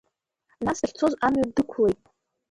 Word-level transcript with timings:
Нас 0.65 0.77
дахьцоз 0.81 1.13
амҩа 1.25 1.45
дықәлеит. 1.55 1.99